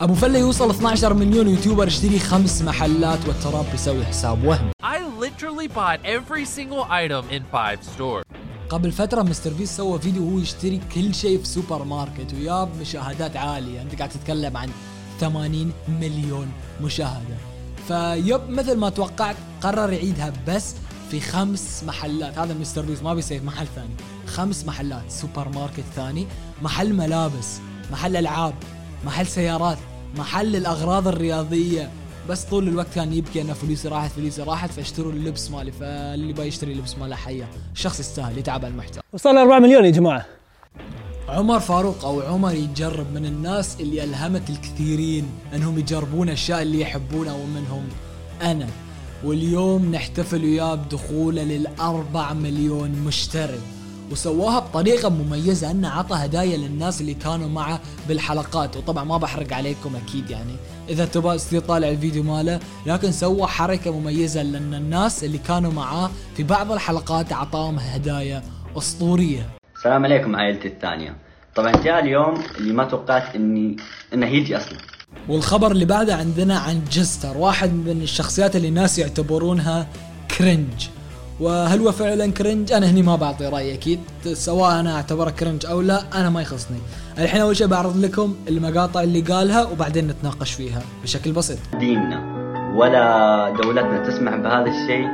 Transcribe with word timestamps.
أبو 0.00 0.14
فلة 0.14 0.38
يوصل 0.38 0.70
12 0.70 1.14
مليون 1.14 1.48
YouTuber 1.48 1.86
يشتري 1.86 2.18
خمس 2.18 2.62
محلات 2.62 3.18
والتراب 3.28 3.66
يسوي 3.74 4.04
حساب 4.04 4.44
وهمي 4.44 4.70
I 4.82 4.98
literally 5.20 5.68
bought 5.68 6.00
every 6.04 6.44
single 6.44 6.84
item 6.84 7.24
in 7.30 7.42
five 7.52 7.82
stores. 7.82 8.24
قبل 8.68 8.92
فترة 8.92 9.22
مستر 9.22 9.52
بيست 9.52 9.76
سوى 9.76 9.98
فيديو 9.98 10.26
وهو 10.26 10.38
يشتري 10.38 10.80
كل 10.94 11.14
شيء 11.14 11.38
في 11.38 11.44
سوبر 11.44 11.84
ماركت 11.84 12.34
وياب 12.34 12.68
مشاهدات 12.80 13.36
عالية. 13.36 13.82
أنت 13.82 13.94
قاعد 13.94 14.08
تتكلم 14.08 14.56
عن 14.56 14.70
80 15.20 15.72
مليون 15.88 16.48
مشاهدة. 16.82 17.36
فياب 17.88 18.50
مثل 18.50 18.76
ما 18.76 18.90
توقعت 18.90 19.36
قرر 19.60 19.92
يعيدها 19.92 20.32
بس 20.48 20.74
في 21.10 21.20
خمس 21.20 21.84
محلات. 21.86 22.38
هذا 22.38 22.54
مستر 22.54 22.82
بيست 22.82 23.02
ما 23.02 23.14
بيسوي 23.14 23.38
في 23.38 23.46
محل 23.46 23.66
ثاني. 23.66 23.94
خمس 24.26 24.64
محلات 24.64 25.10
سوبر 25.10 25.48
ماركت 25.48 25.84
ثاني 25.96 26.26
محل 26.62 26.94
ملابس 26.94 27.58
محل 27.92 28.16
ألعاب. 28.16 28.54
محل 29.04 29.26
سيارات 29.26 29.78
محل 30.16 30.56
الأغراض 30.56 31.08
الرياضية. 31.08 31.90
بس 32.28 32.44
طول 32.44 32.68
الوقت 32.68 32.94
كان 32.94 33.12
يبكي 33.12 33.40
ان 33.40 33.52
فلوسي 33.52 33.88
راحت 33.88 34.10
فلوسي 34.10 34.42
راحت 34.42 34.70
فاشتروا 34.70 35.12
اللبس 35.12 35.50
مالي 35.50 35.72
فاللي 35.72 36.32
باي 36.32 36.48
يشتري 36.48 36.74
لبس 36.74 36.98
ماله 36.98 37.16
حية. 37.16 37.48
الشخص 37.72 38.00
يستاهل 38.00 38.38
يتعب 38.38 38.64
على 38.64 38.72
المحتوى. 38.72 39.02
وصلنا 39.12 39.42
4 39.42 39.58
مليون 39.58 39.84
يا 39.84 39.90
جماعة. 39.90 40.26
عمر 41.28 41.60
فاروق 41.60 42.04
أو 42.04 42.20
عمر 42.20 42.54
يجرب 42.54 43.12
من 43.14 43.26
الناس 43.26 43.80
اللي 43.80 44.04
ألهمت 44.04 44.50
الكثيرين 44.50 45.28
أنهم 45.54 45.78
يجربون 45.78 46.28
أشياء 46.28 46.62
اللي 46.62 46.80
يحبونها 46.80 47.34
ومنهم 47.34 47.88
أنا 48.42 48.66
واليوم 49.24 49.94
نحتفل 49.94 50.44
وياه 50.44 50.74
بدخوله 50.74 51.42
للأربع 51.42 52.32
مليون 52.32 52.90
مشترك. 52.90 53.60
وسواها 54.12 54.58
بطريقة 54.58 55.08
مميزة 55.08 55.70
انه 55.70 55.88
عطى 55.88 56.14
هدايا 56.16 56.56
للناس 56.56 57.00
اللي 57.00 57.14
كانوا 57.14 57.48
معه 57.48 57.80
بالحلقات. 58.08 58.76
وطبعا 58.76 59.04
ما 59.04 59.16
بحرق 59.16 59.52
عليكم 59.52 59.96
أكيد 59.96 60.30
يعني. 60.30 60.52
إذا 60.88 61.04
تبغى 61.04 61.36
تصير 61.36 61.60
طالع 61.60 61.88
الفيديو 61.88 62.22
ماله 62.22 62.60
لكن 62.86 63.12
سوى 63.12 63.46
حركة 63.46 64.00
مميزة 64.00 64.42
لأن 64.42 64.74
الناس 64.74 65.24
اللي 65.24 65.38
كانوا 65.38 65.72
معاه 65.72 66.10
في 66.36 66.42
بعض 66.42 66.72
الحلقات 66.72 67.32
أعطاهم 67.32 67.78
هدايا 67.78 68.42
أسطورية. 68.78 69.50
السلام 69.76 70.04
عليكم 70.04 70.36
عائلتي 70.36 70.68
الثانية. 70.68 71.16
طبعا 71.56 71.72
جاء 71.72 71.98
اليوم 71.98 72.42
اللي 72.58 72.72
ما 72.72 72.84
توقعت 72.84 73.34
اني 73.34 73.76
إنه 74.14 74.26
يجي 74.26 74.56
أصلا. 74.56 74.78
والخبر 75.28 75.72
اللي 75.72 75.84
بعده 75.84 76.16
عندنا 76.16 76.58
عن 76.58 76.84
جستر 76.92 77.36
واحد 77.36 77.72
من 77.72 78.02
الشخصيات 78.02 78.56
اللي 78.56 78.68
الناس 78.68 78.98
يعتبرونها 78.98 79.86
cringe 80.38 80.88
وهل 81.40 81.80
هو 81.80 81.92
فعلا 81.92 82.32
cringe 82.32 82.72
أنا 82.72 82.90
هني 82.90 83.02
ما 83.02 83.16
بعطي 83.16 83.46
رأيي 83.46 83.74
أكيد 83.74 84.00
سواء 84.24 84.80
أنا 84.80 84.96
أعتبره 84.96 85.30
cringe 85.30 85.66
أو 85.66 85.80
لا 85.80 86.02
أنا 86.14 86.30
ما 86.30 86.42
يخصني. 86.42 86.78
الحين 87.18 87.40
أول 87.40 87.56
شيء 87.56 87.66
بعرض 87.66 87.96
لكم 87.96 88.36
المقاطع 88.48 89.02
اللي 89.02 89.20
قالها 89.20 89.64
وبعدين 89.64 90.06
نتناقش 90.06 90.52
فيها 90.52 90.82
بشكل 91.02 91.32
بسيط. 91.32 91.58
ديننا 91.78 92.38
ولا 92.76 93.54
دولتنا 93.62 94.08
تسمح 94.08 94.36
بهذا 94.36 94.70
الشيء؟ 94.70 95.08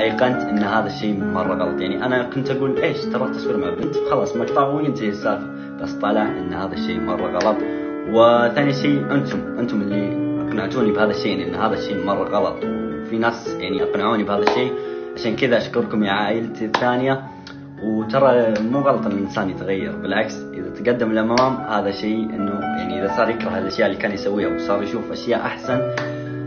أيقنت 0.00 0.42
إن 0.42 0.58
هذا 0.58 0.86
الشيء 0.86 1.20
مرة 1.20 1.54
غلط. 1.54 1.80
يعني 1.80 2.04
أنا 2.06 2.22
كنت 2.22 2.50
أقول 2.50 2.78
إيش 2.78 2.98
ترى 2.98 3.24
التصوير 3.24 3.56
مع 3.56 3.70
بنت 3.70 3.94
خلاص 4.10 4.36
مقطع 4.36 4.66
وينتهي 4.66 5.08
السالفة. 5.08 5.46
بس 5.82 5.92
طلع 5.92 6.22
إن 6.22 6.52
هذا 6.52 6.72
الشيء 6.72 7.00
مرة 7.00 7.38
غلط. 7.38 7.56
وثاني 8.12 8.72
شيء 8.72 9.12
أنتم 9.12 9.58
أنتم 9.58 9.80
اللي 9.82 10.26
أقنعتوني 10.48 10.92
بهذا 10.92 11.10
الشيء 11.10 11.48
إن 11.48 11.54
هذا 11.54 11.74
الشيء 11.74 12.04
مرة 12.04 12.28
غلط. 12.28 12.56
وفي 12.56 13.18
ناس 13.18 13.46
يعني 13.48 13.82
أقنعوني 13.82 14.24
بهذا 14.24 14.42
الشيء. 14.42 14.72
عشان 15.16 15.36
كذا 15.36 15.58
أشكركم 15.58 16.04
يا 16.04 16.12
عائلتي 16.12 16.64
الثانية. 16.64 17.22
وترى 17.82 18.54
مو 18.60 18.80
غلط 18.80 19.06
إن 19.06 19.12
الإنسان 19.12 19.50
يتغير 19.50 19.96
بالعكس 19.96 20.34
إذا 20.34 20.70
تقدم 20.70 21.12
للامام 21.12 21.56
هذا 21.56 21.90
شيء 21.90 22.18
إنه 22.18 22.52
يعني 22.52 23.00
إذا 23.00 23.16
صار 23.16 23.30
يكره 23.30 23.58
الأشياء 23.58 23.86
اللي 23.88 23.98
كان 23.98 24.12
يسويها 24.12 24.48
وصار 24.48 24.82
يشوف 24.82 25.12
أشياء 25.12 25.40
أحسن 25.40 25.80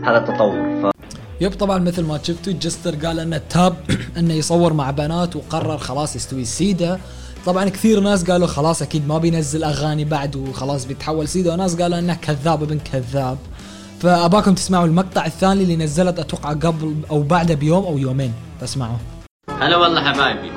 هذا 0.04 0.18
تطور 0.18 0.82
ف... 0.82 0.90
يب 1.40 1.52
طبعا 1.52 1.78
مثل 1.78 2.04
ما 2.04 2.18
شفتوا 2.22 2.52
جستر 2.52 2.94
قال 3.06 3.20
إنه 3.20 3.40
تاب 3.50 3.74
إنه 4.18 4.34
يصور 4.34 4.72
مع 4.72 4.90
بنات 4.90 5.36
وقرر 5.36 5.78
خلاص 5.78 6.16
يستوي 6.16 6.44
سيدا. 6.44 6.98
طبعا 7.46 7.68
كثير 7.68 8.00
ناس 8.00 8.30
قالوا 8.30 8.46
خلاص 8.46 8.82
أكيد 8.82 9.08
ما 9.08 9.18
بينزل 9.18 9.64
أغاني 9.64 10.04
بعد 10.04 10.36
وخلاص 10.36 10.84
بيتحول 10.84 11.28
سيدا 11.28 11.52
وناس 11.52 11.82
قالوا 11.82 11.98
إنه 11.98 12.14
كذاب 12.14 12.62
ابن 12.62 12.78
كذاب. 12.78 13.38
فأباكم 14.00 14.54
تسمعوا 14.54 14.86
المقطع 14.86 15.26
الثاني 15.26 15.62
اللي 15.62 15.76
نزلت 15.76 16.18
أتوقع 16.18 16.52
قبل 16.52 16.96
أو 17.10 17.22
بعده 17.22 17.54
بيوم 17.54 17.84
أو 17.84 17.98
يومين. 17.98 18.32
فاسمعوا 18.60 18.96
هلا 19.60 19.76
والله 19.76 20.12
حبايبي. 20.12 20.50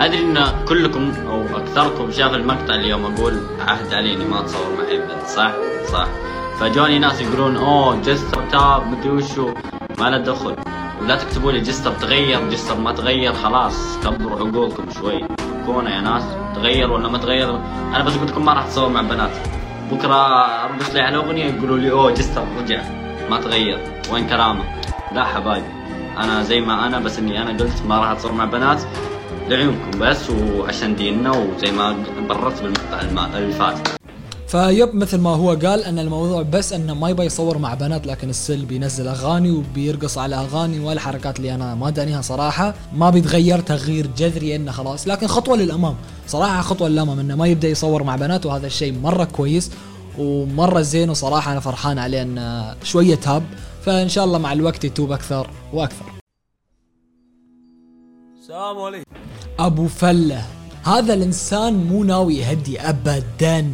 أدري 0.00 0.18
إن 0.18 0.64
كلكم 0.68 1.12
أو 1.28 1.56
أكثركم 1.56 2.10
شاف 2.10 2.34
المقطع 2.34 2.74
اليوم 2.74 3.04
أقول 3.04 3.40
عهد 3.60 3.94
عليني 3.94 4.24
ما 4.24 4.40
أتصور 4.40 4.76
مع 4.78 4.84
ابن 4.84 5.26
صح؟ 5.26 5.52
صح. 5.92 6.08
فجوني 6.60 6.98
ناس 6.98 7.20
يقولون 7.20 7.56
أوه 7.56 8.02
جستر 8.02 8.50
تاب 8.50 8.86
مدري 8.86 9.10
وشو. 9.10 9.54
ما 9.98 10.10
له 10.10 10.18
دخل. 10.18 10.56
ولا 11.02 11.16
تكتبوا 11.16 11.52
لي 11.52 11.60
جستر 11.60 11.92
تغير 11.92 12.50
جستر 12.50 12.78
ما 12.78 12.92
تغير 12.92 13.32
خلاص. 13.32 13.74
كبروا 14.04 14.38
عقولكم 14.38 14.84
شوي. 14.94 15.20
كونه 15.66 15.90
يا 15.90 16.00
ناس 16.00 16.24
تغير 16.54 16.92
ولا 16.92 17.08
ما 17.08 17.18
تغير 17.18 17.56
أنا 17.94 18.02
بس 18.04 18.12
قلت 18.12 18.30
لكم 18.30 18.44
ما 18.44 18.52
راح 18.52 18.66
تصور 18.66 18.88
مع 18.88 19.00
بنات 19.00 19.30
بكرة 19.92 20.14
أرقص 20.64 20.94
لي 20.94 21.00
على 21.00 21.16
أغنية 21.16 21.44
يقولوا 21.44 21.78
لي 21.78 21.90
أوه 21.90 22.10
جستر 22.10 22.44
رجع 22.58 22.82
ما 23.30 23.40
تغير 23.40 23.78
وين 24.12 24.26
كرامة؟ 24.26 24.64
لا 25.12 25.24
حبايبي 25.24 25.66
أنا 26.18 26.42
زي 26.42 26.60
ما 26.60 26.86
أنا 26.86 26.98
بس 27.00 27.18
إني 27.18 27.42
أنا 27.42 27.50
قلت 27.50 27.82
ما 27.86 27.98
راح 27.98 28.10
أتصور 28.10 28.32
مع 28.32 28.44
بنات 28.44 28.82
لعيونكم 29.48 29.90
بس 30.00 30.30
وعشان 30.30 30.96
ديننا 30.96 31.30
وزي 31.30 31.72
ما 31.72 31.96
بررت 32.28 32.62
بالمقطع 32.62 33.00
الم- 33.00 33.34
اللي 33.36 33.52
فات. 33.52 33.95
فيب 34.48 34.94
مثل 34.94 35.18
ما 35.18 35.30
هو 35.30 35.50
قال 35.50 35.84
أن 35.84 35.98
الموضوع 35.98 36.42
بس 36.42 36.72
أنه 36.72 36.94
ما 36.94 37.10
يبغى 37.10 37.26
يصور 37.26 37.58
مع 37.58 37.74
بنات 37.74 38.06
لكن 38.06 38.30
السل 38.30 38.64
بينزل 38.64 39.08
أغاني 39.08 39.50
وبيرقص 39.50 40.18
على 40.18 40.36
أغاني 40.36 40.80
والحركات 40.80 41.38
اللي 41.38 41.54
أنا 41.54 41.74
ما 41.74 41.90
دانيها 41.90 42.22
صراحة. 42.22 42.74
ما 42.94 43.10
بيتغير 43.10 43.60
تغيير 43.60 44.06
جذري 44.06 44.56
إنه 44.56 44.72
خلاص. 44.72 45.08
لكن 45.08 45.26
خطوة 45.26 45.56
للأمام. 45.56 45.94
صراحة 46.26 46.60
خطوة 46.62 46.88
للأمام 46.88 47.18
إنه 47.18 47.34
ما 47.34 47.46
يبدأ 47.46 47.68
يصور 47.68 48.02
مع 48.02 48.16
بنات 48.16 48.46
وهذا 48.46 48.66
الشيء 48.66 48.98
مرة 48.98 49.24
كويس 49.24 49.70
ومرة 50.18 50.80
زين 50.80 51.10
وصراحة 51.10 51.52
أنا 51.52 51.60
فرحان 51.60 51.98
عليه 51.98 52.22
إنه 52.22 52.74
شوية 52.82 53.14
تاب. 53.14 53.42
فإن 53.84 54.08
شاء 54.08 54.24
الله 54.24 54.38
مع 54.38 54.52
الوقت 54.52 54.84
يتوب 54.84 55.12
أكثر 55.12 55.50
وأكثر. 55.72 56.06
السلام 58.40 58.78
عليكم. 58.78 59.10
أبو 59.58 59.88
فلة 59.88 60.42
هذا 60.84 61.14
الإنسان 61.14 61.74
مو 61.74 62.04
ناوي 62.04 62.36
يهدي 62.36 62.80
ابدا. 62.80 63.70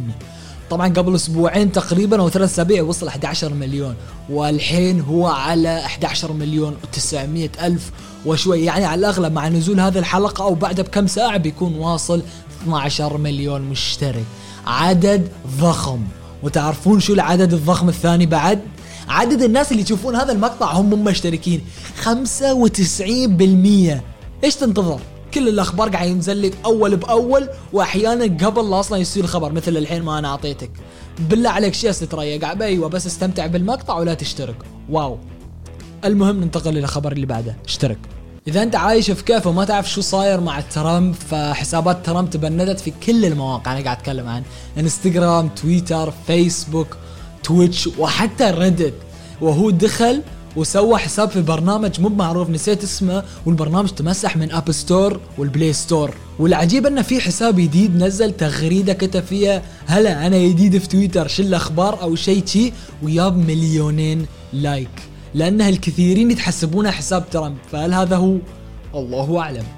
طبعا 0.73 0.87
قبل 0.87 1.15
أسبوعين 1.15 1.71
تقريبا 1.71 2.21
أو 2.21 2.29
ثلاث 2.29 2.51
أسابيع 2.51 2.83
وصل 2.83 3.07
11 3.07 3.53
مليون. 3.53 3.95
والحين 4.29 5.01
هو 5.01 5.27
على 5.27 5.85
11 5.85 6.33
مليون 6.33 6.75
و900 6.83 7.63
ألف 7.63 7.91
وشوي. 8.25 8.65
يعني 8.65 8.85
على 8.85 8.99
الأغلب 8.99 9.33
مع 9.33 9.47
نزول 9.47 9.79
هذه 9.79 9.97
الحلقة 9.99 10.43
أو 10.43 10.55
بعدها 10.55 10.85
بكم 10.85 11.07
ساعة 11.07 11.37
بيكون 11.37 11.75
واصل 11.75 12.21
12 12.63 13.17
مليون 13.17 13.61
مشترك. 13.61 14.23
عدد 14.67 15.27
ضخم. 15.59 15.99
وتعرفون 16.43 16.99
شو 16.99 17.13
العدد 17.13 17.53
الضخم 17.53 17.89
الثاني 17.89 18.25
بعد؟ 18.25 18.59
عدد 19.07 19.41
الناس 19.41 19.71
اللي 19.71 19.83
يشوفون 19.83 20.15
هذا 20.15 20.31
المقطع 20.31 20.71
هم 20.71 21.03
مشتركين. 21.03 21.61
95% 22.03 24.01
إيش 24.43 24.55
تنتظر؟ 24.55 24.99
كل 25.33 25.49
الأخبار 25.49 25.89
قاعد 25.89 26.07
ينزل 26.07 26.41
لك 26.41 26.53
أول 26.65 26.95
بأول 26.95 27.49
وأحيانا 27.73 28.45
قبل 28.45 28.69
لا 28.69 28.79
أصلا 28.79 28.97
يصير 28.97 29.23
الخبر 29.23 29.51
مثل 29.51 29.77
الحين 29.77 30.03
ما 30.03 30.19
أنا 30.19 30.27
أعطيتك. 30.27 30.71
بالله 31.19 31.49
عليك 31.49 31.73
شيء 31.73 31.91
تريق 31.91 32.61
أيوه 32.61 32.89
بس 32.89 33.07
استمتع 33.07 33.45
بالمقطع 33.45 33.97
ولا 33.97 34.13
تشترك. 34.13 34.55
wow. 34.89 35.17
المهم 36.05 36.43
ننتقل 36.43 36.69
إلى 36.69 36.79
الخبر 36.79 37.11
اللي 37.11 37.25
بعده. 37.25 37.55
اشترك. 37.65 37.97
إذا 38.47 38.63
أنت 38.63 38.75
عايش 38.75 39.11
في 39.11 39.23
كهف 39.23 39.47
وما 39.47 39.65
تعرف 39.65 39.91
شو 39.91 40.01
صاير 40.01 40.39
مع 40.39 40.59
ترامب 40.59 41.15
فحسابات 41.15 42.05
ترامب 42.05 42.29
تبندت 42.29 42.79
في 42.79 42.91
كل 43.05 43.25
المواقع 43.25 43.73
أنا 43.73 43.83
قاعد 43.83 43.97
أتكلم 43.97 44.27
عن 44.27 44.43
انستغرام 44.79 45.49
تويتر 45.49 46.13
فيسبوك 46.27 46.97
تويتش 47.43 47.87
وحتى 47.87 48.51
ريدت 48.51 48.93
وهو 49.41 49.69
دخل 49.69 50.21
وسوى 50.55 50.97
حساب 50.97 51.29
في 51.29 51.41
برنامج 51.41 52.01
مو 52.01 52.09
معروف 52.09 52.49
نسيت 52.49 52.83
اسمه 52.83 53.23
والبرنامج 53.45 53.89
تمسح 53.89 54.37
من 54.37 54.51
App 54.51 54.71
Store 54.71 55.19
وال 55.37 55.49
Play 55.49 55.73
Store 55.73 56.13
والعجيب 56.39 56.85
إنه 56.85 57.01
في 57.01 57.21
حساب 57.21 57.55
جديد 57.55 57.95
نزل 57.95 58.31
تغريدة 58.31 58.93
كتب 58.93 59.23
فيها 59.23 59.61
هلا 59.85 60.27
أنا 60.27 60.37
جديد 60.47 60.77
في 60.77 60.87
تويتر 60.87 61.27
شو 61.27 61.43
الاخبار 61.43 62.01
أو 62.01 62.15
شيء 62.15 62.45
شي. 62.45 62.73
وياب 63.03 63.37
مليونين 63.37 64.25
لايك. 64.53 64.89
لانها 65.33 65.69
الكثيرين 65.69 66.31
يتحسبونها 66.31 66.91
حساب 66.91 67.29
ترامب. 67.29 67.57
فهل 67.71 67.93
هذا 67.93 68.15
هو؟ 68.15 68.37
الله 68.95 69.39
أعلم. 69.39 69.63